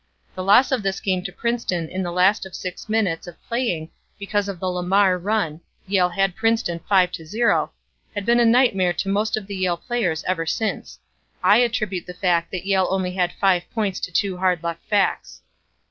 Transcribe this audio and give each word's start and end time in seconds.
The 0.33 0.43
loss 0.43 0.71
of 0.71 0.81
this 0.81 0.99
game 0.99 1.23
to 1.25 1.31
Princeton 1.31 1.87
in 1.87 2.01
the 2.01 2.11
last 2.11 2.47
six 2.55 2.89
minutes 2.89 3.27
of 3.27 3.39
playing 3.45 3.91
because 4.17 4.49
of 4.49 4.59
the 4.59 4.65
Lamar 4.67 5.15
run 5.19 5.61
Yale 5.85 6.09
had 6.09 6.35
Princeton 6.35 6.79
5 6.89 7.11
to 7.11 7.25
0 7.27 7.71
has 8.15 8.23
been 8.25 8.39
a 8.39 8.45
nightmare 8.45 8.93
to 8.93 9.09
most 9.09 9.37
of 9.37 9.45
the 9.45 9.55
Yale 9.55 9.77
players 9.77 10.23
ever 10.23 10.47
since. 10.47 10.97
I 11.43 11.57
attribute 11.57 12.07
the 12.07 12.15
fact 12.15 12.49
that 12.49 12.65
Yale 12.65 12.87
only 12.89 13.11
had 13.13 13.31
five 13.33 13.69
points 13.75 13.99
to 13.99 14.11
two 14.11 14.37
hard 14.37 14.63
luck 14.63 14.79
facts. 14.89 15.43